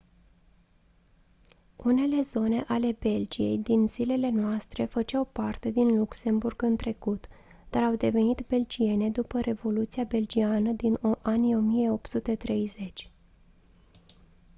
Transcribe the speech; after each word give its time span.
unele 1.75 2.21
zone 2.21 2.63
ale 2.67 2.91
belgiei 2.99 3.57
din 3.57 3.87
zilele 3.87 4.29
noastre 4.29 4.85
făceau 4.85 5.25
parte 5.25 5.69
din 5.71 5.97
luxemburg 5.97 6.61
în 6.61 6.75
trecut 6.75 7.25
dar 7.69 7.83
au 7.83 7.95
devenit 7.95 8.41
belgiene 8.47 9.09
după 9.09 9.39
revoluția 9.39 10.03
belgiană 10.03 10.71
din 10.71 10.97
anii 11.21 11.55
1830 11.55 13.11